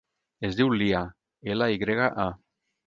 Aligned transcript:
Es 0.49 0.57
diu 0.61 0.71
Lya: 0.83 1.03
ela, 1.55 1.71
i 1.77 1.81
grega, 1.87 2.13
a. 2.29 2.29